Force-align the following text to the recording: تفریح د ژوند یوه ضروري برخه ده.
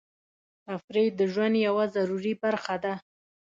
تفریح 0.67 1.07
د 1.19 1.21
ژوند 1.33 1.55
یوه 1.67 1.85
ضروري 1.95 2.33
برخه 2.43 2.75
ده. 2.83 2.93